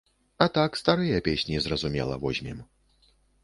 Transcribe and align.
А 0.45 0.47
так 0.55 0.79
старыя 0.81 1.21
песні, 1.29 1.61
зразумела, 1.67 2.19
возьмем. 2.27 2.67